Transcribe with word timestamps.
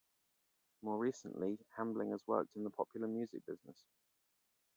More 0.81 0.97
recently 0.97 1.59
Hambling 1.77 2.09
has 2.09 2.23
worked 2.25 2.55
in 2.55 2.63
the 2.63 2.71
popular 2.71 3.07
music 3.07 3.45
business. 3.45 3.77